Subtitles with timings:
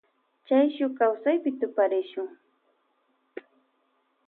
[0.47, 2.27] Chay shuk kawsaypi tuparishun.